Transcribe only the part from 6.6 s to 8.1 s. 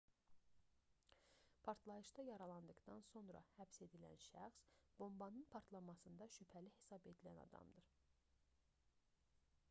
hesab edilən adamdır